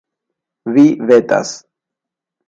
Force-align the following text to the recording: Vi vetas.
Vi 0.77 0.85
vetas. 1.11 1.51